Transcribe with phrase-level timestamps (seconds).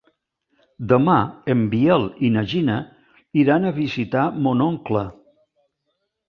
[0.91, 1.17] Demà
[1.53, 2.79] en Biel i na Gina
[3.43, 5.05] iran a visitar mon oncle.